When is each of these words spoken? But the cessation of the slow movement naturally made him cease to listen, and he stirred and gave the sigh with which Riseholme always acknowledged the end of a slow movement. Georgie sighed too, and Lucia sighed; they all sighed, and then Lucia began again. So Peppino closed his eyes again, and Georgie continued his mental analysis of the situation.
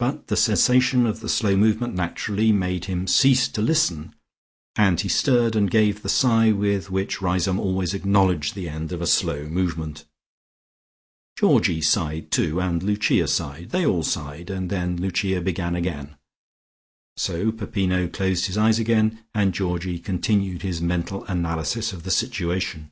But 0.00 0.26
the 0.26 0.36
cessation 0.36 1.06
of 1.06 1.20
the 1.20 1.28
slow 1.28 1.54
movement 1.54 1.94
naturally 1.94 2.50
made 2.50 2.86
him 2.86 3.06
cease 3.06 3.46
to 3.46 3.62
listen, 3.62 4.16
and 4.74 5.00
he 5.00 5.08
stirred 5.08 5.54
and 5.54 5.70
gave 5.70 6.02
the 6.02 6.08
sigh 6.08 6.50
with 6.50 6.90
which 6.90 7.22
Riseholme 7.22 7.60
always 7.60 7.94
acknowledged 7.94 8.56
the 8.56 8.68
end 8.68 8.90
of 8.90 9.00
a 9.00 9.06
slow 9.06 9.44
movement. 9.44 10.06
Georgie 11.38 11.80
sighed 11.80 12.32
too, 12.32 12.60
and 12.60 12.82
Lucia 12.82 13.28
sighed; 13.28 13.70
they 13.70 13.86
all 13.86 14.02
sighed, 14.02 14.50
and 14.50 14.70
then 14.70 14.96
Lucia 14.96 15.40
began 15.40 15.76
again. 15.76 16.16
So 17.16 17.52
Peppino 17.52 18.08
closed 18.08 18.46
his 18.46 18.58
eyes 18.58 18.80
again, 18.80 19.20
and 19.36 19.54
Georgie 19.54 20.00
continued 20.00 20.62
his 20.62 20.82
mental 20.82 21.24
analysis 21.26 21.92
of 21.92 22.02
the 22.02 22.10
situation. 22.10 22.90